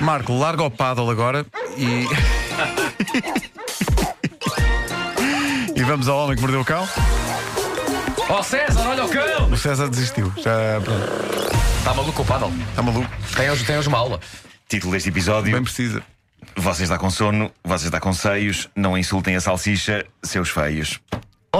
Marco, 0.00 0.32
larga 0.36 0.62
o 0.62 0.70
paddle 0.70 1.10
agora 1.10 1.44
e. 1.76 2.06
e 5.78 5.82
vamos 5.82 6.08
ao 6.08 6.24
homem 6.24 6.36
que 6.36 6.42
mordeu 6.42 6.62
o 6.62 6.64
cão. 6.64 6.88
Ó 8.28 8.42
César, 8.42 8.88
olha 8.88 9.04
o 9.04 9.08
cão! 9.08 9.50
O 9.50 9.56
César 9.56 9.88
desistiu. 9.88 10.32
Já 10.38 10.80
pronto. 10.82 11.02
Está 11.78 11.94
maluco 11.94 12.22
o 12.22 12.24
paddle? 12.24 12.52
Está 12.70 12.82
maluco. 12.82 13.08
Tem 13.36 13.50
hoje, 13.50 13.64
tem 13.64 13.76
hoje 13.76 13.88
uma 13.88 13.98
aula. 13.98 14.20
Título 14.68 14.92
deste 14.92 15.10
episódio: 15.10 15.52
Bem 15.52 15.62
precisa. 15.62 16.02
Você 16.56 16.84
está 16.84 16.96
com 16.96 17.10
sono, 17.10 17.52
você 17.62 17.86
está 17.86 18.00
com 18.00 18.12
seios, 18.12 18.68
não 18.74 18.96
insultem 18.96 19.36
a 19.36 19.40
salsicha, 19.40 20.06
seus 20.22 20.48
feios. 20.48 20.98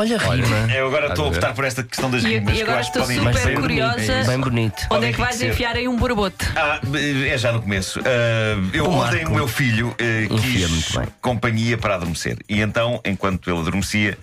Olha, 0.01 0.19
rima. 0.19 0.73
Eu 0.73 0.87
agora 0.87 1.09
estou 1.09 1.27
a 1.27 1.29
optar 1.29 1.53
por 1.55 1.65
esta 1.65 1.83
questão 1.83 2.11
das 2.11 2.23
E, 2.25 2.29
rimas 2.29 2.53
e 2.53 2.57
que 2.57 2.61
eu 2.61 2.65
agora 2.67 2.81
acho 2.81 2.93
que 2.93 2.99
estou 2.99 3.15
podem 3.17 3.33
super 3.35 3.43
ser- 3.53 3.61
curiosa. 3.61 4.25
Bem 4.27 4.41
bonito. 4.41 4.87
Onde 4.91 5.07
é 5.07 5.13
que 5.13 5.19
vais 5.21 5.37
enriquecer. 5.37 5.51
enfiar 5.53 5.77
aí 5.77 5.89
um 5.89 5.97
borbote? 5.97 6.37
Ah, 6.57 6.81
é 7.29 7.39
já 7.39 7.53
no 7.53 7.63
começo. 7.63 8.01
Ah, 8.01 8.71
eu 8.73 8.85
O 8.87 8.91
ontem 8.95 9.17
Marco 9.19 9.31
o 9.31 9.35
meu 9.35 9.49
filho 9.49 9.95
ah, 9.99 10.35
enfia 10.35 10.67
quis 10.67 10.71
muito 10.71 10.99
bem. 10.99 11.09
companhia 11.21 11.77
para 11.79 11.95
adormecer. 11.97 12.39
E 12.49 12.61
então, 12.61 13.01
enquanto 13.05 13.51
ele 13.51 13.59
adormecia, 13.61 14.17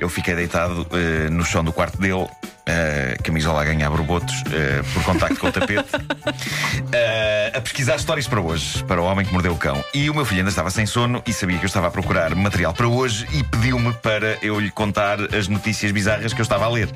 eu 0.00 0.08
fiquei 0.08 0.34
deitado 0.34 0.86
ah, 0.90 1.30
no 1.30 1.44
chão 1.44 1.62
do 1.64 1.72
quarto 1.72 1.98
dele, 1.98 2.26
ah, 2.66 3.16
camisola 3.22 3.62
a 3.62 3.64
ganhar 3.64 3.90
borbotos 3.90 4.34
ah, 4.46 4.82
por 4.92 5.04
contacto 5.04 5.38
com 5.38 5.48
o 5.48 5.52
tapete, 5.52 5.84
ah, 5.94 7.56
a 7.58 7.60
pesquisar 7.60 7.96
histórias 7.96 8.26
para 8.26 8.40
hoje, 8.40 8.82
para 8.84 9.00
o 9.00 9.04
homem 9.04 9.24
que 9.24 9.32
mordeu 9.32 9.52
o 9.52 9.56
cão. 9.56 9.82
E 9.92 10.08
o 10.08 10.14
meu 10.14 10.24
filho 10.24 10.40
ainda 10.40 10.50
estava 10.50 10.70
sem 10.70 10.86
sono 10.86 11.22
e 11.26 11.32
sabia 11.32 11.58
que 11.58 11.64
eu 11.64 11.68
estava 11.68 11.88
a 11.88 11.90
procurar 11.90 12.34
material 12.34 12.72
para 12.72 12.88
hoje 12.88 13.26
e 13.32 13.42
pediu-me 13.44 13.92
para 13.94 14.38
eu 14.42 14.58
lhe 14.58 14.70
contar 14.70 15.18
as 15.34 15.48
notícias 15.48 15.92
bizarras 15.92 16.32
que 16.32 16.40
eu 16.40 16.44
estava 16.44 16.64
a 16.64 16.68
ler. 16.68 16.88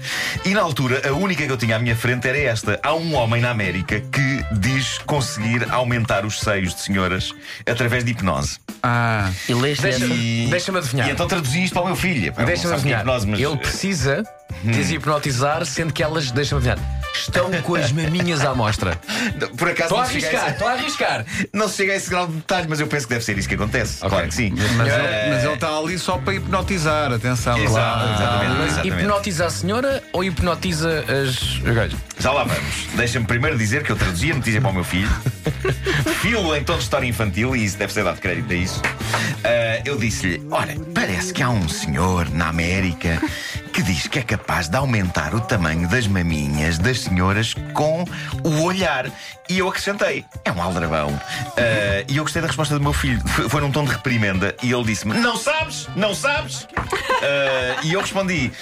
E 0.44 0.50
na 0.50 0.60
altura, 0.60 1.08
a 1.08 1.12
única 1.12 1.44
que 1.44 1.52
eu 1.52 1.56
tinha 1.56 1.76
à 1.76 1.78
minha 1.78 1.96
frente 1.96 2.28
era 2.28 2.38
esta: 2.38 2.78
há 2.82 2.94
um 2.94 3.14
homem 3.14 3.40
na 3.40 3.50
América 3.50 4.00
que 4.00 4.44
diz 4.52 4.98
conseguir 4.98 5.66
aumentar 5.70 6.24
os 6.24 6.40
seios 6.40 6.74
de 6.74 6.80
senhoras 6.80 7.34
através 7.66 8.04
de 8.04 8.12
hipnose. 8.12 8.58
Ah, 8.82 9.30
E 9.48 9.54
leste 9.54 9.86
essa? 9.86 9.98
Deixa-me 9.98 10.44
E, 10.46 10.46
deixa-me 10.50 10.78
adivinhar. 10.78 11.08
E 11.08 11.12
então 11.12 11.26
traduzi 11.26 11.64
isto 11.64 11.72
para 11.74 11.82
o 11.82 11.86
meu 11.86 11.96
filho. 11.96 12.32
Deixa-me 12.32 12.74
adivinhar. 12.74 13.00
hipnose, 13.00 13.26
mas- 13.26 13.40
Ele 13.40 13.56
precisa 13.56 14.22
de 14.62 14.80
as 14.80 14.90
hipnotizar, 14.90 15.64
sendo 15.64 15.92
que 15.92 16.02
elas, 16.02 16.30
deixa-me 16.30 16.58
adivinhar, 16.66 16.97
estão 17.20 17.50
com 17.62 17.74
as 17.74 17.92
maminhas 17.92 18.44
à 18.44 18.54
mostra. 18.54 18.96
Por 19.56 19.68
acaso 19.68 19.94
Estou 19.94 19.98
a 19.98 20.02
não 20.02 20.08
se 20.08 20.20
chega 20.20 20.26
arriscar, 20.28 20.44
esse- 20.46 20.52
estou 20.52 20.68
a 20.68 20.72
arriscar. 20.72 21.26
Não 21.52 21.68
se 21.68 21.76
chega 21.76 21.92
a 21.92 21.96
esse 21.96 22.10
grau 22.10 22.26
de 22.26 22.32
detalhe, 22.34 22.66
mas 22.68 22.80
eu 22.80 22.86
penso 22.86 23.06
que 23.06 23.14
deve 23.14 23.24
ser 23.24 23.38
isso 23.38 23.48
que 23.48 23.54
acontece. 23.54 24.00
Claro 24.00 24.28
que 24.28 24.34
sim. 24.34 24.52
mas, 24.76 24.88
Eh, 24.88 25.22
ele, 25.26 25.34
mas 25.34 25.44
ele 25.44 25.54
está 25.54 25.76
ali 25.76 25.98
só 25.98 26.16
para 26.18 26.34
hipnotizar. 26.34 27.12
Atenção. 27.12 27.56
Exato, 27.58 27.72
Claro. 27.72 28.12
exatamente, 28.14 28.58
Mas 28.58 28.72
exatamente. 28.72 29.00
hipnotiza 29.02 29.46
a 29.46 29.50
senhora 29.50 30.02
ou 30.12 30.24
hipnotiza 30.24 31.04
as? 31.08 31.34
Já 32.18 32.32
lá 32.32 32.44
vamos. 32.44 32.74
Deixa-me 32.94 33.26
primeiro 33.26 33.56
dizer 33.56 33.82
que 33.82 33.90
eu 33.92 33.96
traduzi 33.96 34.32
a 34.32 34.34
notícia 34.34 34.60
para 34.60 34.70
o 34.70 34.74
meu 34.74 34.84
filho. 34.84 35.08
Filo 36.20 36.54
em 36.56 36.62
tom 36.64 36.76
de 36.76 36.82
história 36.82 37.06
infantil, 37.06 37.54
e 37.54 37.64
isso 37.64 37.76
deve 37.78 37.92
ser 37.92 38.04
dado 38.04 38.20
crédito 38.20 38.50
a 38.52 38.56
isso. 38.56 38.82
Ah, 39.44 39.82
eu 39.84 39.96
disse-lhe: 39.96 40.42
Ora, 40.50 40.74
parece 40.94 41.32
que 41.32 41.42
há 41.42 41.50
um 41.50 41.68
senhor 41.68 42.28
na 42.30 42.48
América 42.48 43.20
que 43.72 43.82
diz 43.82 44.06
que 44.06 44.18
é 44.18 44.22
capaz 44.22 44.68
de 44.68 44.76
aumentar 44.76 45.34
o 45.34 45.40
tamanho 45.40 45.88
das 45.88 46.06
maminhas 46.06 46.78
das 46.78 47.00
senhoras 47.00 47.54
com 47.72 48.04
o 48.44 48.62
olhar. 48.62 49.10
E 49.48 49.58
eu 49.58 49.68
acrescentei: 49.68 50.24
É 50.44 50.52
um 50.52 50.60
aldrabão. 50.60 51.18
Ah, 51.56 52.04
e 52.08 52.16
eu 52.16 52.24
gostei 52.24 52.42
da 52.42 52.48
resposta 52.48 52.74
do 52.74 52.80
meu 52.80 52.92
filho. 52.92 53.20
Foi, 53.28 53.48
foi 53.48 53.60
num 53.60 53.70
tom 53.70 53.84
de 53.84 53.92
reprimenda. 53.92 54.54
E 54.62 54.72
ele 54.72 54.84
disse-me: 54.84 55.14
Não 55.18 55.36
sabes? 55.36 55.88
Não 55.94 56.14
sabes? 56.14 56.66
Ah, 56.76 57.80
e 57.82 57.92
eu 57.92 58.00
respondi: 58.00 58.52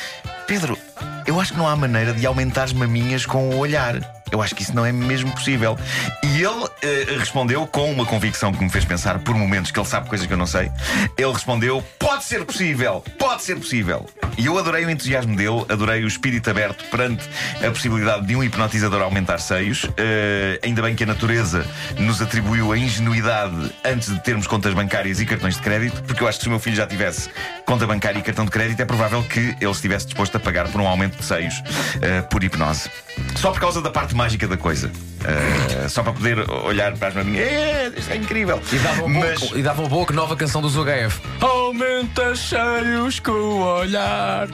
Pedro, 0.46 0.78
eu 1.26 1.40
acho 1.40 1.52
que 1.52 1.58
não 1.58 1.66
há 1.66 1.74
maneira 1.74 2.12
de 2.12 2.24
aumentar 2.26 2.64
as 2.64 2.72
maminhas 2.72 3.26
com 3.26 3.50
o 3.50 3.58
olhar. 3.58 4.15
Eu 4.30 4.42
acho 4.42 4.54
que 4.54 4.62
isso 4.62 4.74
não 4.74 4.84
é 4.84 4.92
mesmo 4.92 5.30
possível. 5.32 5.78
E 6.22 6.42
ele 6.42 6.66
eh, 6.82 7.16
respondeu 7.18 7.66
com 7.66 7.90
uma 7.92 8.04
convicção 8.04 8.52
que 8.52 8.62
me 8.62 8.68
fez 8.68 8.84
pensar 8.84 9.18
por 9.20 9.34
momentos 9.34 9.70
que 9.70 9.78
ele 9.78 9.86
sabe 9.86 10.08
coisas 10.08 10.26
que 10.26 10.32
eu 10.32 10.36
não 10.36 10.46
sei. 10.46 10.70
Ele 11.16 11.32
respondeu: 11.32 11.82
pode 11.98 12.24
ser 12.24 12.44
possível, 12.44 13.04
pode 13.18 13.42
ser 13.42 13.56
possível. 13.56 14.08
E 14.36 14.46
eu 14.46 14.58
adorei 14.58 14.84
o 14.84 14.90
entusiasmo 14.90 15.34
dele, 15.36 15.64
adorei 15.68 16.04
o 16.04 16.08
espírito 16.08 16.50
aberto 16.50 16.84
perante 16.90 17.28
a 17.64 17.70
possibilidade 17.70 18.26
de 18.26 18.36
um 18.36 18.42
hipnotizador 18.42 19.00
aumentar 19.00 19.38
seios. 19.38 19.86
Eh, 19.96 20.60
ainda 20.62 20.82
bem 20.82 20.94
que 20.94 21.04
a 21.04 21.06
natureza 21.06 21.64
nos 21.98 22.20
atribuiu 22.20 22.72
a 22.72 22.78
ingenuidade 22.78 23.72
antes 23.84 24.12
de 24.12 24.20
termos 24.20 24.46
contas 24.46 24.74
bancárias 24.74 25.20
e 25.20 25.26
cartões 25.26 25.56
de 25.56 25.62
crédito, 25.62 26.02
porque 26.02 26.22
eu 26.22 26.28
acho 26.28 26.38
que 26.38 26.44
se 26.44 26.48
o 26.48 26.50
meu 26.50 26.60
filho 26.60 26.76
já 26.76 26.86
tivesse 26.86 27.30
conta 27.64 27.86
bancária 27.86 28.18
e 28.18 28.22
cartão 28.22 28.44
de 28.44 28.50
crédito, 28.50 28.80
é 28.80 28.84
provável 28.84 29.22
que 29.22 29.56
ele 29.60 29.70
estivesse 29.70 30.06
disposto 30.06 30.36
a 30.36 30.40
pagar 30.40 30.68
por 30.68 30.80
um 30.80 30.86
aumento 30.86 31.16
de 31.16 31.24
seios 31.24 31.54
eh, 32.02 32.22
por 32.22 32.42
hipnose. 32.42 32.90
Só 33.36 33.50
por 33.50 33.60
causa 33.60 33.80
da 33.80 33.90
parte 33.90 34.14
mágica 34.16 34.48
da 34.48 34.56
coisa. 34.56 34.90
Eh, 35.24 35.88
só 35.88 36.02
para 36.02 36.12
poder 36.12 36.38
olhar 36.50 36.96
para 36.96 37.08
as 37.08 37.14
maminhas. 37.14 37.46
É, 37.46 37.92
isto 37.96 38.12
é 38.12 38.16
incrível. 38.16 38.60
E 38.72 38.78
dava 38.78 39.04
um 39.04 39.08
Mas- 39.08 39.40
pouco, 39.40 39.58
e 39.58 39.62
dava 39.62 39.82
um 39.82 39.88
nova 40.12 40.34
canção 40.36 40.60
dos 40.62 40.76
UHF. 40.76 41.20
Aumenta 41.40 42.34
cheios 42.34 43.20
com 43.20 43.32
o 43.32 43.62
olhar. 43.80 44.48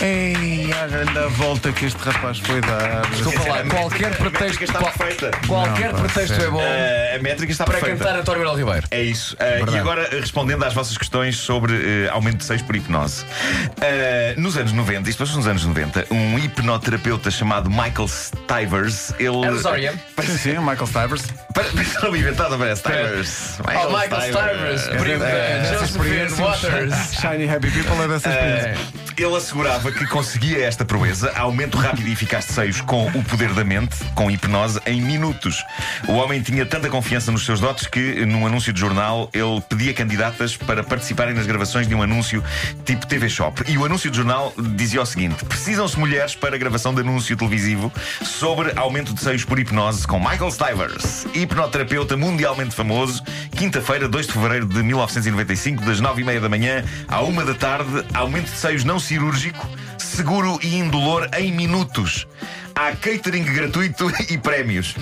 Ei, 0.00 0.72
a 0.72 0.86
grande 0.86 1.18
volta 1.34 1.72
que 1.72 1.86
este 1.86 1.98
rapaz 2.04 2.38
foi 2.38 2.60
dar. 2.60 3.02
Desculpa 3.10 3.40
lá, 3.48 3.64
qualquer 3.64 4.06
A 4.06 4.08
métrica 4.10 4.30
pretexto, 4.30 4.62
está 4.64 4.78
qual- 4.78 4.92
perfeita. 4.92 5.30
qualquer 5.48 5.86
Não, 5.92 5.92
pá, 5.94 5.98
pretexto 6.04 6.32
é 6.34 6.36
sério. 6.36 6.52
bom 6.52 6.60
Eh, 6.62 7.16
a 7.18 7.22
métrica 7.22 7.50
está 7.52 7.64
para 7.64 7.78
perfeita. 7.78 8.04
cantar 8.04 8.18
António 8.20 8.40
Manuel 8.44 8.58
Ribeiro. 8.64 8.86
É 8.92 9.02
isso. 9.02 9.34
Uh, 9.36 9.70
e 9.74 9.76
agora, 9.78 10.08
uh, 10.12 10.20
respondendo 10.20 10.62
às 10.64 10.72
vossas 10.72 10.96
questões 10.96 11.36
sobre 11.36 11.72
uh, 11.72 12.12
aumento 12.12 12.38
de 12.38 12.44
seios 12.44 12.62
por 12.62 12.76
hipnose. 12.76 13.24
Uh, 13.24 14.40
nos 14.40 14.56
anos 14.56 14.70
90, 14.72 15.10
isto 15.10 15.18
passou 15.18 15.36
nos 15.36 15.48
anos 15.48 15.64
90, 15.64 16.06
um 16.12 16.38
hipnoterapeuta 16.38 17.28
chamado 17.30 17.68
Michael 17.68 18.06
Stivers, 18.06 19.12
ele. 19.18 19.44
É 19.46 19.50
do 19.50 19.58
Zorian. 19.58 19.92
Sim, 20.24 20.38
sim, 20.38 20.56
o 20.58 20.62
Michael 20.62 20.86
Stivers. 20.86 21.24
Parece 21.52 22.02
nome 22.04 22.18
inventado, 22.20 22.56
parece 22.56 22.80
Stivers. 22.82 23.58
Oh, 23.60 23.90
Michael 23.98 24.20
Stivers, 24.22 25.02
primo 25.02 25.24
Eh, 25.24 25.58
de 25.62 25.68
Joseph 25.96 26.38
Waters. 26.38 27.14
Shiny 27.20 27.50
Happy 27.50 27.68
People 27.72 27.96
é 28.04 28.06
dessa 28.08 28.28
experiência. 28.30 29.07
Ele 29.18 29.34
assegurava 29.34 29.90
que 29.90 30.06
conseguia 30.06 30.64
esta 30.64 30.84
proeza, 30.84 31.32
aumento 31.34 31.76
rápido 31.76 32.06
e 32.06 32.12
eficaz 32.12 32.46
de 32.46 32.52
seios 32.52 32.80
com 32.80 33.04
o 33.08 33.24
poder 33.24 33.52
da 33.52 33.64
mente, 33.64 33.96
com 34.14 34.30
hipnose, 34.30 34.80
em 34.86 35.02
minutos. 35.02 35.64
O 36.06 36.12
homem 36.12 36.40
tinha 36.40 36.64
tanta 36.64 36.88
confiança 36.88 37.32
nos 37.32 37.44
seus 37.44 37.58
dotes 37.58 37.88
que, 37.88 38.24
num 38.24 38.46
anúncio 38.46 38.72
de 38.72 38.78
jornal, 38.78 39.28
ele 39.32 39.60
pedia 39.68 39.92
candidatas 39.92 40.56
para 40.56 40.84
participarem 40.84 41.34
nas 41.34 41.46
gravações 41.46 41.88
de 41.88 41.96
um 41.96 42.02
anúncio 42.02 42.44
tipo 42.84 43.08
TV 43.08 43.28
Shop. 43.28 43.64
E 43.66 43.76
o 43.76 43.84
anúncio 43.84 44.08
de 44.08 44.16
jornal 44.16 44.54
dizia 44.56 45.02
o 45.02 45.06
seguinte: 45.06 45.44
precisam-se 45.46 45.98
mulheres 45.98 46.36
para 46.36 46.54
a 46.54 46.58
gravação 46.58 46.94
de 46.94 47.00
anúncio 47.00 47.36
televisivo 47.36 47.92
sobre 48.22 48.72
aumento 48.76 49.12
de 49.12 49.20
seios 49.20 49.44
por 49.44 49.58
hipnose 49.58 50.06
com 50.06 50.20
Michael 50.20 50.52
Stivers, 50.52 51.26
hipnoterapeuta 51.34 52.16
mundialmente 52.16 52.72
famoso. 52.72 53.20
Quinta-feira, 53.56 54.08
2 54.08 54.28
de 54.28 54.32
fevereiro 54.32 54.66
de 54.66 54.80
1995, 54.80 55.84
das 55.84 56.00
9h30 56.00 56.40
da 56.40 56.48
manhã 56.48 56.84
à 57.08 57.20
1 57.20 57.44
da 57.44 57.54
tarde, 57.54 58.04
aumento 58.14 58.44
de 58.44 58.56
seios 58.56 58.84
não 58.84 59.00
cirúrgico, 59.08 59.66
seguro 59.96 60.58
e 60.62 60.76
indolor 60.76 61.30
em 61.38 61.50
minutos. 61.50 62.26
Há 62.74 62.94
catering 62.94 63.42
gratuito 63.42 64.12
e 64.30 64.36
prémios. 64.36 64.94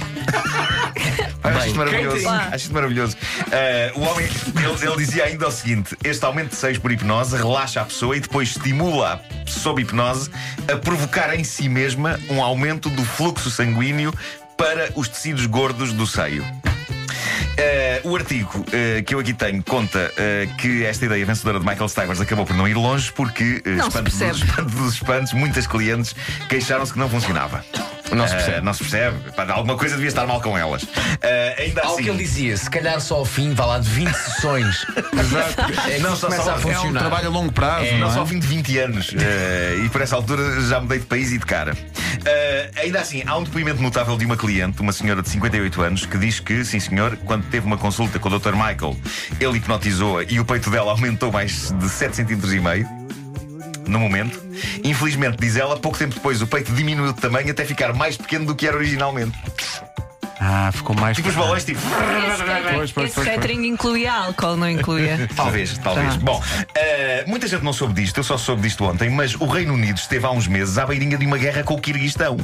Acho 1.42 1.66
isto 1.66 1.76
maravilhoso. 1.76 2.28
Acho 2.28 2.56
isto 2.56 2.72
maravilhoso. 2.72 3.16
Ah, 3.50 3.98
o 3.98 4.02
homem, 4.02 4.24
ele, 4.24 4.86
ele 4.86 4.96
dizia 4.96 5.24
ainda 5.24 5.48
o 5.48 5.50
seguinte: 5.50 5.96
este 6.04 6.24
aumento 6.24 6.50
de 6.50 6.56
seios 6.56 6.78
por 6.78 6.92
hipnose 6.92 7.36
relaxa 7.36 7.80
a 7.80 7.84
pessoa 7.84 8.16
e 8.16 8.20
depois 8.20 8.50
estimula, 8.50 9.20
sob 9.44 9.82
hipnose, 9.82 10.30
a 10.72 10.76
provocar 10.76 11.34
em 11.34 11.42
si 11.42 11.68
mesma 11.68 12.18
um 12.30 12.40
aumento 12.40 12.88
do 12.88 13.04
fluxo 13.04 13.50
sanguíneo 13.50 14.14
para 14.56 14.90
os 14.94 15.08
tecidos 15.08 15.46
gordos 15.46 15.92
do 15.92 16.06
seio. 16.06 16.44
Eh, 17.56 18.00
o 18.04 18.14
artigo 18.14 18.64
eh, 18.72 19.02
que 19.02 19.14
eu 19.14 19.18
aqui 19.18 19.32
tenho 19.32 19.62
conta 19.62 20.12
eh, 20.16 20.48
que 20.58 20.84
esta 20.84 21.06
ideia 21.06 21.24
vencedora 21.24 21.58
de 21.58 21.66
Michael 21.66 21.88
Stivers 21.88 22.20
acabou 22.20 22.44
por 22.44 22.56
não 22.56 22.68
ir 22.68 22.74
longe 22.74 23.12
porque, 23.12 23.62
eh, 23.64 23.70
Não 23.70 23.88
espanto 23.88 24.10
dos, 24.10 24.20
espanto 24.42 24.70
dos 24.70 24.94
espantos, 24.94 25.32
muitas 25.32 25.66
clientes 25.66 26.14
queixaram-se 26.48 26.92
que 26.92 26.98
não 26.98 27.08
funcionava. 27.08 27.64
Não 28.16 28.26
se 28.26 28.34
Eh, 28.34 28.36
percebe. 28.36 28.60
não 28.64 28.72
se 28.72 28.78
percebe. 28.80 29.16
Pá, 29.32 29.46
alguma 29.52 29.76
coisa 29.76 29.94
devia 29.94 30.08
estar 30.08 30.26
mal 30.26 30.40
com 30.40 30.56
elas. 30.56 30.84
Eh, 31.20 31.56
ainda 31.66 31.80
Algo 31.82 31.94
assim. 31.94 32.04
que 32.04 32.08
ele 32.10 32.18
dizia, 32.18 32.56
se 32.56 32.70
calhar 32.70 33.00
só 33.00 33.16
ao 33.16 33.24
fim, 33.24 33.52
vá 33.54 33.66
lá 33.66 33.78
de 33.78 33.88
20 33.88 34.12
sessões. 34.16 34.86
Exato. 35.18 35.88
É 35.90 35.96
que 35.96 35.98
Não, 36.02 36.16
só- 36.16 36.30
só- 36.30 36.36
a 36.36 36.44
um 36.44 36.48
É 36.50 36.56
um 36.56 36.60
funcionar. 36.60 37.00
trabalho 37.00 37.26
a 37.26 37.30
longo 37.30 37.52
prazo, 37.52 37.84
É, 37.86 37.92
não 37.92 38.00
não 38.00 38.10
só 38.10 38.16
é? 38.16 38.20
ao 38.20 38.26
fim 38.26 38.38
de 38.38 38.46
20 38.46 38.78
anos. 38.78 39.14
eh, 39.18 39.82
e 39.84 39.88
por 39.88 40.00
essa 40.00 40.16
altura 40.16 40.60
já 40.62 40.80
mudei 40.80 40.98
de 40.98 41.06
país 41.06 41.32
e 41.32 41.38
de 41.38 41.44
cara. 41.46 41.76
Ainda 42.82 43.00
assim, 43.00 43.22
há 43.26 43.36
um 43.36 43.42
depoimento 43.44 43.80
notável 43.82 44.16
de 44.16 44.24
uma 44.24 44.36
cliente, 44.36 44.80
uma 44.80 44.92
senhora 44.92 45.22
de 45.22 45.28
58 45.28 45.80
anos, 45.82 46.06
que 46.06 46.18
diz 46.18 46.40
que, 46.40 46.64
sim 46.64 46.80
senhor, 46.80 47.16
quando 47.24 47.44
teve 47.50 47.66
uma 47.66 47.76
consulta 47.78 48.18
com 48.18 48.28
o 48.28 48.38
Dr. 48.38 48.52
Michael, 48.52 48.96
ele 49.40 49.58
hipnotizou-a 49.58 50.24
e 50.24 50.38
o 50.40 50.44
peito 50.44 50.70
dela 50.70 50.90
aumentou 50.96 51.30
mais 51.32 51.72
de 51.72 51.88
7 51.88 52.16
centímetros 52.16 52.52
e 52.52 52.60
meio. 52.60 52.86
No 53.86 53.98
momento, 54.00 54.42
infelizmente, 54.82 55.36
diz 55.38 55.56
ela, 55.56 55.76
pouco 55.78 55.96
tempo 55.98 56.14
depois 56.14 56.42
o 56.42 56.46
peito 56.46 56.72
diminuiu 56.72 57.12
de 57.12 57.20
tamanho 57.20 57.50
até 57.50 57.64
ficar 57.64 57.92
mais 57.92 58.16
pequeno 58.16 58.46
do 58.46 58.54
que 58.54 58.66
era 58.66 58.76
originalmente. 58.76 59.36
Ah, 60.38 60.70
ficou 60.72 60.94
mais. 60.94 61.16
Tipo 61.16 61.28
os 61.30 61.34
balões, 61.34 61.64
tipo. 61.64 61.80
Pois, 62.74 62.92
pois, 62.92 63.06
Esse 63.06 63.14
pois, 63.14 63.28
catering 63.28 63.64
incluía 63.66 64.12
álcool, 64.12 64.56
não 64.56 64.68
incluía? 64.68 65.28
Talvez, 65.34 65.78
talvez. 65.78 66.14
Tá. 66.14 66.20
Bom, 66.20 66.42
eh, 66.74 67.24
muita 67.26 67.48
gente 67.48 67.64
não 67.64 67.72
soube 67.72 67.94
disto, 67.94 68.18
eu 68.18 68.24
só 68.24 68.36
soube 68.36 68.62
disto 68.62 68.84
ontem, 68.84 69.08
mas 69.08 69.34
o 69.34 69.46
Reino 69.46 69.72
Unido 69.72 69.96
esteve 69.96 70.26
há 70.26 70.30
uns 70.30 70.46
meses 70.46 70.76
à 70.76 70.84
beirinha 70.84 71.16
de 71.16 71.24
uma 71.24 71.38
guerra 71.38 71.62
com 71.62 71.74
o 71.74 71.80
Quirguistão. 71.80 72.36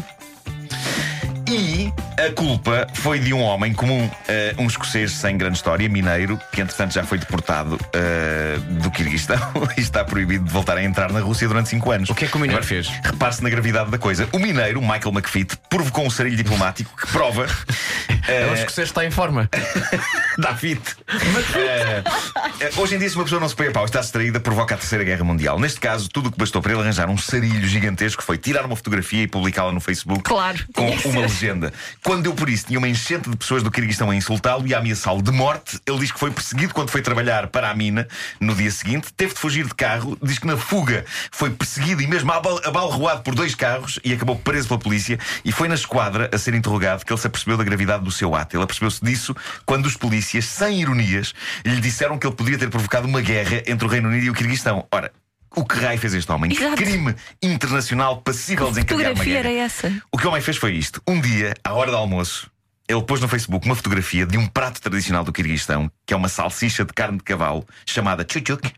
E 1.49 1.93
a 2.19 2.33
culpa 2.33 2.87
foi 2.95 3.19
de 3.19 3.35
um 3.35 3.43
homem 3.43 3.75
comum, 3.75 4.09
eh, 4.27 4.55
um 4.57 4.67
escocês 4.67 5.13
sem 5.13 5.37
grande 5.37 5.57
história, 5.59 5.87
mineiro, 5.87 6.41
que 6.51 6.63
entretanto 6.63 6.95
já 6.95 7.05
foi 7.05 7.19
deportado 7.19 7.79
eh, 7.93 8.57
do 8.93 8.97
Quirguistão 8.97 9.39
e 9.77 9.81
está 9.81 10.05
proibido 10.05 10.45
de 10.45 10.53
voltar 10.53 10.77
a 10.77 10.83
entrar 10.85 11.11
na 11.11 11.21
Rússia 11.21 11.49
durante 11.49 11.71
5 11.71 11.91
anos. 11.91 12.11
O 12.11 12.15
que 12.15 12.27
é 12.27 12.29
que 12.29 12.37
o 12.37 12.41
mineiro 12.41 12.63
fez? 12.63 12.89
Repare-se 13.03 13.43
na 13.43 13.49
gravidade 13.49 13.91
da 13.91 13.99
coisa. 13.99 14.29
O 14.33 14.39
mineiro, 14.39 14.81
Michael 14.81 15.13
McFit, 15.13 15.57
provocou 15.69 16.05
um 16.05 16.11
sarilho 16.11 16.37
diplomático 16.37 16.95
que 16.97 17.11
prova. 17.11 17.47
eh, 18.29 18.45
Eu 18.45 18.53
acho 18.53 18.67
que 18.67 18.73
você 18.73 18.83
está 18.83 19.05
em 19.05 19.11
forma. 19.11 19.49
Dá 20.39 20.55
fit. 20.55 20.81
Eh, 21.55 22.03
eh, 22.05 22.42
hoje 22.77 22.95
em 22.95 22.99
dia, 22.99 23.09
se 23.09 23.17
uma 23.17 23.25
pessoa 23.25 23.41
não 23.41 23.49
se 23.49 23.57
põe 23.57 23.69
a 23.69 23.71
pau 23.73 23.85
está 23.85 24.01
distraída, 24.01 24.39
provoca 24.41 24.75
a 24.75 24.79
Terceira 24.79 25.05
Guerra 25.05 25.25
Mundial. 25.25 25.59
Neste 25.59 25.81
caso, 25.81 26.09
tudo 26.09 26.29
o 26.29 26.33
que 26.33 26.39
bastou 26.39 26.63
para 26.63 26.73
ele 26.73 26.81
arranjar 26.83 27.09
um 27.11 27.19
sarilho 27.19 27.67
gigantesco 27.67 28.23
foi 28.23 28.39
tirar 28.39 28.65
uma 28.65 28.77
fotografia 28.77 29.23
e 29.23 29.27
publicá-la 29.29 29.73
no 29.73 29.81
Facebook 29.81 30.23
Claro, 30.23 30.59
com 30.75 30.89
uma 31.09 31.23
legenda. 31.23 31.73
Quando 32.03 32.23
deu 32.23 32.35
por 32.35 32.49
isso, 32.49 32.67
tinha 32.67 32.79
uma 32.79 32.89
enchente 32.89 33.29
de 33.29 33.37
pessoas 33.37 33.63
do 33.63 33.71
Quirguistão 33.71 34.11
a 34.11 34.15
insultá-lo 34.17 34.67
e 34.67 34.75
a 34.75 34.79
ameaçá-lo 34.79 35.23
de 35.23 35.31
morte. 35.31 35.81
Ele 35.87 35.99
diz 35.99 36.13
que 36.13 36.19
foi 36.19 36.31
perseguido 36.31 36.75
quando 36.75 36.91
foi 36.91 37.03
trabalhar 37.03 37.49
para 37.49 37.71
a 37.71 37.75
mina 37.75 38.07
no 38.41 38.55
dia 38.55 38.71
seguinte, 38.71 39.13
teve 39.17 39.35
de 39.35 39.41
fugir 39.41 39.67
de 39.67 39.75
carro, 39.75 40.17
diz 40.23 40.39
que 40.39 40.47
na 40.47 40.57
fuga 40.57 41.05
foi 41.31 41.51
perseguido 41.51 42.03
e 42.03 42.07
mesmo 42.07 42.31
abal- 42.33 42.61
abalroado 42.65 43.23
por 43.23 43.35
dois 43.35 43.55
carros 43.55 43.99
e 44.05 44.13
acabou 44.13 44.37
preso 44.37 44.69
pela 44.69 44.81
polícia 44.81 45.19
e 45.45 45.53
foi 45.53 45.69
na 45.69 45.75
esquadra 45.75 46.31
a 46.33 46.39
ser 46.39 46.55
interrogado 46.55 47.05
que 47.05 47.13
ele 47.13 47.21
se 47.21 47.27
apercebeu 47.27 47.57
da 47.57 47.65
gravidade 47.65 48.05
do 48.05 48.11
seu 48.11 48.35
ato. 48.35 48.57
Ele 48.57 48.65
apercebeu-se 48.65 49.05
disso 49.05 49.35
quando 49.67 49.87
os 49.87 49.97
polícias, 49.97 50.45
sem 50.45 50.81
ironias, 50.81 51.35
lhe 51.65 51.81
disseram 51.81 52.19
que 52.19 52.27
ele 52.27 52.35
poderia 52.53 52.59
ter 52.59 52.71
provocado 52.71 53.07
uma 53.09 53.21
guerra 53.21 53.63
entre 53.67 53.87
o 53.87 53.89
Reino 53.89 54.09
Unido 54.09 54.25
e 54.25 54.31
o 54.31 54.35
Quirguistão. 54.35 54.87
Ora, 54.91 55.13
o 55.55 55.65
que 55.65 55.77
raio 55.79 55.99
fez 55.99 56.15
este 56.15 56.31
homem? 56.31 56.53
Exato. 56.53 56.77
Crime 56.77 57.15
internacional 57.43 58.21
passível 58.21 58.71
de 58.71 58.81
Que 58.81 58.87
desencadear 58.87 59.11
uma 59.11 59.17
fotografia 59.17 59.43
guerra. 59.43 59.55
era 59.55 59.65
essa? 59.65 60.03
O 60.11 60.19
que 60.19 60.27
o 60.27 60.31
homem 60.31 60.43
fez 60.43 60.57
foi 60.57 60.73
isto. 60.73 61.01
Um 61.07 61.21
dia, 61.21 61.55
à 61.65 61.73
hora 61.73 61.91
do 61.91 61.97
almoço, 61.97 62.51
ele 62.89 63.03
pôs 63.03 63.21
no 63.21 63.29
Facebook 63.29 63.65
uma 63.67 63.75
fotografia 63.75 64.27
de 64.27 64.37
um 64.37 64.47
prato 64.47 64.81
tradicional 64.81 65.25
do 65.25 65.33
Quirguistão, 65.33 65.91
que 66.07 66.13
é 66.13 66.17
uma 66.17 66.29
salsicha 66.29 66.85
de 66.85 66.93
carne 66.93 67.19
de 67.19 67.25
cavalo 67.25 67.67
chamada 67.87 68.27
chuchuk. 68.29 68.71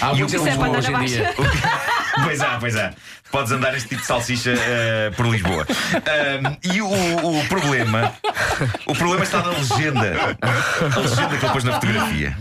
Há 0.00 0.14
muitos 0.14 0.34
é 0.34 0.38
hoje 0.38 0.92
em 0.92 1.04
dia. 1.04 1.34
Pois 2.24 2.40
há, 2.40 2.58
pois 2.58 2.76
há. 2.76 2.92
Podes 3.30 3.52
andar 3.52 3.76
este 3.76 3.90
tipo 3.90 4.00
de 4.00 4.06
salsicha 4.06 4.54
eh, 4.56 5.10
por 5.16 5.26
Lisboa. 5.26 5.66
E 6.64 6.80
o, 6.80 6.88
o 6.88 7.44
problema. 7.46 8.12
O 8.86 8.94
problema 8.94 9.22
está 9.22 9.42
na 9.42 9.50
legenda. 9.50 10.36
A 10.96 10.98
legenda 10.98 11.36
que 11.36 11.44
ele 11.44 11.52
pôs 11.52 11.64
na 11.64 11.72
fotografia. 11.74 12.36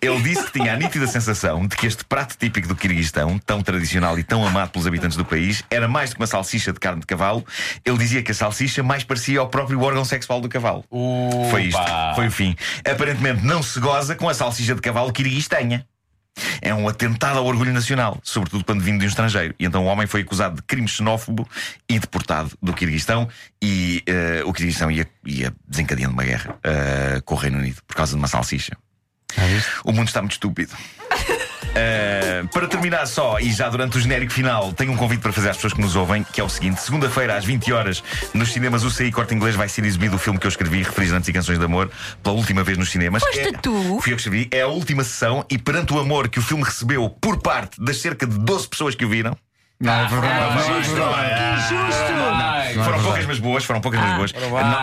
Ele 0.00 0.22
disse 0.22 0.44
que 0.44 0.52
tinha 0.52 0.72
a 0.72 0.76
nítida 0.76 1.06
sensação 1.06 1.66
de 1.66 1.76
que 1.76 1.86
este 1.86 2.04
prato 2.04 2.36
típico 2.36 2.66
do 2.66 2.74
Quirguistão, 2.74 3.38
tão 3.38 3.62
tradicional 3.62 4.18
e 4.18 4.22
tão 4.22 4.46
amado 4.46 4.70
pelos 4.70 4.86
habitantes 4.86 5.16
do 5.16 5.24
país, 5.24 5.62
era 5.70 5.86
mais 5.86 6.10
do 6.10 6.16
que 6.16 6.20
uma 6.22 6.26
salsicha 6.26 6.72
de 6.72 6.80
carne 6.80 7.00
de 7.00 7.06
cavalo. 7.06 7.44
Ele 7.84 7.98
dizia 7.98 8.22
que 8.22 8.30
a 8.30 8.34
salsicha 8.34 8.82
mais 8.82 9.04
parecia 9.04 9.40
ao 9.40 9.48
próprio 9.48 9.80
órgão 9.82 10.04
sexual 10.04 10.40
do 10.40 10.48
cavalo. 10.48 10.84
Foi 11.50 11.64
isto, 11.64 11.80
foi 12.14 12.28
o 12.28 12.30
fim. 12.30 12.56
Aparentemente 12.90 13.44
não 13.44 13.62
se 13.62 13.78
goza 13.78 14.14
com 14.14 14.28
a 14.28 14.34
salsicha 14.34 14.74
de 14.74 14.80
cavalo 14.80 15.12
quirguistanha. 15.12 15.84
É 16.62 16.74
um 16.74 16.88
atentado 16.88 17.38
ao 17.38 17.46
orgulho 17.46 17.72
nacional, 17.72 18.18
sobretudo 18.22 18.64
quando 18.64 18.82
vindo 18.82 18.98
de 18.98 19.06
um 19.06 19.08
estrangeiro. 19.08 19.54
E 19.58 19.64
então 19.64 19.84
o 19.84 19.86
homem 19.86 20.06
foi 20.06 20.22
acusado 20.22 20.56
de 20.56 20.62
crime 20.62 20.88
xenófobo 20.88 21.48
e 21.88 21.98
deportado 21.98 22.50
do 22.62 22.72
Quirguistão. 22.72 23.28
E 23.62 24.02
eh, 24.06 24.42
o 24.44 24.52
Quirguistão 24.52 24.90
ia, 24.90 25.06
ia 25.24 25.52
desencadeando 25.66 26.12
uma 26.12 26.24
guerra 26.24 26.56
eh, 26.62 27.20
com 27.24 27.34
o 27.34 27.38
Reino 27.38 27.58
Unido 27.58 27.82
por 27.86 27.96
causa 27.96 28.12
de 28.12 28.18
uma 28.18 28.28
salsicha. 28.28 28.76
O 29.84 29.92
mundo 29.92 30.08
está 30.08 30.20
muito 30.20 30.32
estúpido. 30.32 30.74
Uh, 30.74 31.70
para 32.52 32.66
terminar 32.66 33.06
só, 33.06 33.38
e 33.38 33.52
já 33.52 33.68
durante 33.68 33.96
o 33.96 34.00
genérico 34.00 34.32
final, 34.32 34.72
tenho 34.72 34.92
um 34.92 34.96
convite 34.96 35.20
para 35.20 35.32
fazer 35.32 35.50
às 35.50 35.56
pessoas 35.56 35.72
que 35.72 35.80
nos 35.80 35.96
ouvem, 35.96 36.24
que 36.24 36.40
é 36.40 36.44
o 36.44 36.48
seguinte: 36.48 36.80
segunda-feira, 36.80 37.36
às 37.36 37.44
20 37.44 37.72
horas, 37.72 38.02
nos 38.34 38.52
cinemas 38.52 38.84
UCI 38.84 39.12
Corte 39.12 39.34
Inglês 39.34 39.54
vai 39.54 39.68
ser 39.68 39.84
exibido 39.84 40.16
o 40.16 40.18
filme 40.18 40.38
que 40.38 40.46
eu 40.46 40.50
escrevi, 40.50 40.82
Refrigerantes 40.82 41.28
e 41.28 41.32
Canções 41.32 41.58
de 41.58 41.64
Amor, 41.64 41.90
pela 42.22 42.36
última 42.36 42.62
vez 42.62 42.78
nos 42.78 42.90
cinemas. 42.90 43.22
Foste 43.22 43.40
é, 43.40 43.52
tu? 43.52 43.98
Fui 44.00 44.12
eu 44.12 44.16
que 44.16 44.22
escrevi, 44.22 44.48
é 44.50 44.62
a 44.62 44.68
última 44.68 45.04
sessão, 45.04 45.44
e 45.50 45.58
perante 45.58 45.92
o 45.92 45.98
amor 45.98 46.28
que 46.28 46.38
o 46.38 46.42
filme 46.42 46.64
recebeu 46.64 47.08
por 47.08 47.40
parte 47.40 47.82
das 47.82 47.98
cerca 47.98 48.26
de 48.26 48.38
12 48.38 48.68
pessoas 48.68 48.94
que 48.94 49.04
o 49.04 49.08
viram. 49.08 49.36
Não, 49.80 49.92
é 49.92 50.06
verdade. 50.06 50.34
Ah, 50.34 50.54
não 50.54 50.74
é 50.74 50.80
isto 50.80 52.59
verdade. 52.74 52.76
não 52.76 52.82
é- 52.82 52.86
Foram 52.98 53.04
poucas, 53.04 53.26
mas 53.26 53.38
boas, 53.38 53.64
foram 53.64 53.80
poucas, 53.80 54.00
mas 54.00 54.16
boas. 54.16 54.32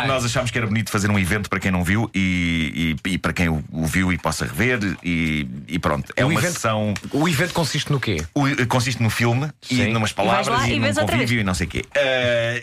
Nós 0.08 0.26
achámos 0.26 0.52
que 0.52 0.58
era 0.58 0.68
bonito 0.68 0.90
fazer 0.90 1.10
um 1.10 1.18
evento 1.20 1.50
para 1.50 1.60
quem 1.60 1.72
não 1.72 1.84
viu 1.84 2.10
e, 2.14 2.96
e- 3.06 3.12
e 3.14 3.18
para 3.18 3.34
quem 3.34 3.50
o, 3.50 3.64
o 3.72 3.86
viu 3.86 4.12
e 4.14 4.18
possa 4.18 4.46
rever. 4.46 4.80
E, 5.04 5.48
e 5.68 5.80
pronto, 5.80 6.12
é 6.16 6.24
O 6.26 6.30
uma 6.30 6.40
evento- 6.40 6.54
sessão. 6.54 6.94
O 7.12 7.28
evento 7.28 7.54
consiste 7.54 7.92
no 7.92 8.00
quê? 8.00 8.18
O- 8.34 8.66
consiste 8.68 9.02
no 9.02 9.10
filme 9.10 9.50
e 9.70 9.76
Sim. 9.76 9.94
numas 9.94 10.12
E 10.12 10.14
vais 10.14 10.28
palavras 10.28 10.48
lá 10.48 10.68
e, 10.70 10.76
e 10.76 10.80
num 10.80 10.94
convívio 10.94 11.40
e 11.40 11.44
não 11.44 11.54
sei 11.54 11.68
o 11.68 11.70
quê. 11.70 11.86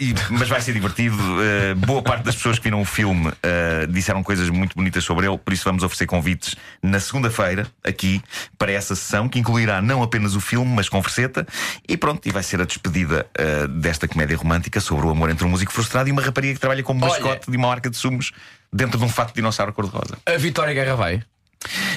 E- 0.01 0.15
mas 0.31 0.49
vai 0.49 0.61
ser 0.61 0.73
divertido. 0.73 1.17
Eh, 1.43 1.75
boa 1.75 2.03
parte 2.03 2.25
das 2.25 2.35
pessoas 2.37 2.59
que 2.59 2.65
viram 2.65 2.81
o 2.81 2.85
filme 2.85 3.33
eh, 3.43 3.87
disseram 3.89 4.23
coisas 4.23 4.49
muito 4.51 4.75
bonitas 4.77 5.05
sobre 5.05 5.27
ele, 5.27 5.39
por 5.39 5.53
isso 5.53 5.65
vamos 5.65 5.83
oferecer 5.83 6.07
convites 6.07 6.55
na 6.83 6.99
segunda-feira, 7.01 7.67
aqui, 7.85 8.21
para 8.59 8.73
essa 8.73 8.95
sessão, 8.95 9.29
que 9.29 9.39
incluirá 9.39 9.81
não 9.83 10.03
apenas 10.03 10.35
o 10.35 10.41
filme, 10.41 10.71
mas 10.75 10.89
converseta. 10.89 11.47
E 11.89 11.97
pronto, 11.97 12.27
e 12.27 12.33
vai 12.33 12.43
ser 12.43 12.61
a 12.61 12.65
despedida 12.65 13.27
desta 13.71 14.07
comédia 14.09 14.37
romântica 14.37 14.81
sobre 14.81 15.07
o 15.07 15.11
amor 15.15 15.31
entre 15.31 15.45
um 15.45 15.49
músico 15.49 15.73
frustrado 15.73 16.09
e 16.09 16.13
uma 16.13 16.21
rapariga 16.23 16.55
que 16.55 16.61
trabalha 16.61 16.83
como 16.83 17.03
Olha. 17.05 17.13
mascote 17.13 17.51
de 17.51 17.57
uma 17.57 17.69
marca 17.69 17.89
de 17.89 17.97
sumos 17.97 18.33
dentro 18.73 18.99
de 18.99 19.05
um 19.05 19.09
fato 19.09 19.29
de 19.29 19.35
dinossauro 19.37 19.73
cor-de-rosa. 19.73 20.19
A 20.27 20.37
Vitória 20.37 20.75
Guerra 20.75 20.95
vai. 20.95 21.23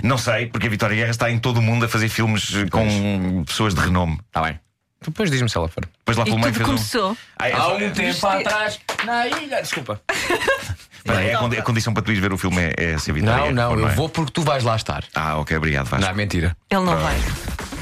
Não 0.02 0.18
sei, 0.18 0.46
porque 0.48 0.68
a 0.68 0.70
Vitória 0.70 0.96
Guerra 0.96 1.12
está 1.12 1.30
em 1.30 1.38
todo 1.38 1.58
o 1.58 1.62
mundo 1.62 1.86
a 1.86 1.90
fazer 1.90 2.08
filmes 2.08 2.50
com 2.72 3.44
pessoas 3.46 3.74
de 3.76 3.82
renome. 3.82 4.20
Está 4.28 4.42
bem. 4.42 4.60
Depois 5.06 5.30
diz-me 5.30 5.50
se 5.50 5.58
ela 5.58 5.68
for. 5.68 5.86
Depois 6.00 6.18
lá 6.18 6.24
E 6.24 6.26
pelo 6.26 6.40
meio 6.40 6.52
tudo 6.54 6.58
fez 6.58 6.70
um- 6.70 6.72
começou. 6.74 7.18
Ah, 7.38 7.50
é 7.50 7.54
Há 7.54 7.58
só- 7.62 7.76
um 7.78 7.92
tempo 7.92 8.28
atrás, 8.28 8.80
na 9.06 9.28
ilha. 9.28 9.62
Desculpa. 9.62 10.02
É, 11.10 11.34
a 11.36 11.38
condi- 11.38 11.58
a 11.58 11.62
condição 11.62 11.94
para 11.94 12.04
tu 12.04 12.12
ires 12.12 12.22
ver 12.22 12.34
o 12.34 12.38
filme 12.38 12.58
é, 12.60 12.74
é 12.76 12.98
ser 12.98 13.14
Vitória. 13.14 13.46
Não, 13.46 13.52
não, 13.54 13.72
ou 13.72 13.80
eu 13.80 13.88
é? 13.88 13.96
vou 13.96 14.10
porque 14.10 14.30
tu 14.30 14.42
vais 14.42 14.62
lá 14.66 14.76
estar. 14.76 15.06
Ah, 15.16 15.38
ok, 15.38 15.56
obrigado, 15.56 15.86
Vasco. 15.86 16.02
Não, 16.04 16.12
é 16.12 16.14
mentira. 16.14 16.58
Ele 16.70 16.82
não 16.82 16.98
vai. 16.98 17.16